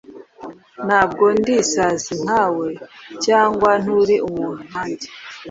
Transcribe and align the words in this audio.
Ntabwo 0.87 1.23
ndi 1.37 1.53
isazi 1.63 2.11
nkawe? 2.23 2.67
Cyangwa 3.25 3.69
nturi 3.81 4.15
umuntu 4.27 4.61
nkanjye? 4.69 5.07